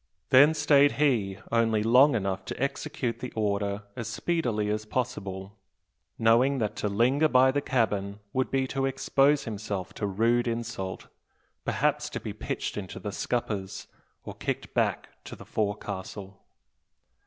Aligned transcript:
Then 0.31 0.55
stayed 0.55 0.93
he 0.93 1.37
only 1.51 1.83
long 1.83 2.15
enough 2.15 2.43
to 2.45 2.59
execute 2.59 3.19
the 3.19 3.31
order 3.35 3.83
as 3.95 4.07
speedily 4.07 4.67
as 4.69 4.83
possible, 4.83 5.59
knowing 6.17 6.57
that 6.57 6.75
to 6.77 6.87
linger 6.89 7.27
by 7.27 7.51
the 7.51 7.61
cabin 7.61 8.17
would 8.33 8.49
be 8.49 8.65
to 8.69 8.87
expose 8.87 9.43
himself 9.43 9.93
to 9.93 10.07
rude 10.07 10.47
insult, 10.47 11.05
perhaps 11.65 12.09
to 12.09 12.19
be 12.19 12.33
pitched 12.33 12.77
into 12.77 12.99
the 12.99 13.11
scuppers 13.11 13.85
or 14.23 14.33
kicked 14.33 14.73
back 14.73 15.09
to 15.25 15.35
the 15.35 15.45
forecastle. 15.45 16.41